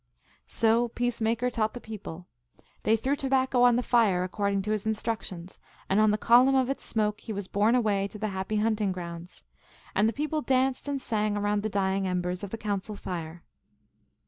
So 0.47 0.87
Peace 0.87 1.21
Maker 1.21 1.51
taught 1.51 1.75
the 1.75 1.79
people. 1.79 2.25
They 2.81 2.95
threw 2.95 3.15
THE 3.15 3.29
MERRY 3.29 3.45
TALES 3.45 3.49
OF 3.51 3.51
LOX. 3.51 3.51
205 3.51 3.51
tobacco 3.51 3.63
on 3.63 3.75
the 4.09 4.13
fire, 4.15 4.23
according 4.23 4.61
to 4.63 4.71
his 4.71 4.87
instructions, 4.87 5.59
and 5.87 5.99
on 5.99 6.09
the 6.09 6.17
column 6.17 6.55
of 6.55 6.71
its 6.71 6.83
smoke 6.83 7.19
he 7.21 7.31
was 7.31 7.47
borne 7.47 7.75
away 7.75 8.07
to 8.07 8.17
the 8.17 8.29
happy 8.29 8.55
hunting 8.57 8.91
grounds. 8.91 9.43
And 9.93 10.09
the 10.09 10.13
people 10.13 10.41
danced 10.41 10.87
and 10.87 10.99
sang 10.99 11.37
around 11.37 11.61
the 11.61 11.69
dying 11.69 12.07
embers 12.07 12.43
of 12.43 12.49
the 12.49 12.57
council 12.57 12.95
fire. 12.95 13.43